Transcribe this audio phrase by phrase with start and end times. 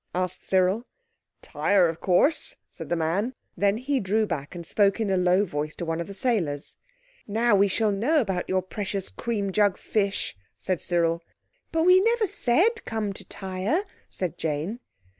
[0.15, 0.87] asked Cyril.
[1.43, 3.35] "Tyre, of course," said the man.
[3.55, 6.75] Then he drew back and spoke in a low voice to one of the sailors.
[7.27, 11.21] "Now we shall know about your precious cream jug fish," said Cyril.
[11.71, 14.79] "But we never said come to Tyre," said Jane.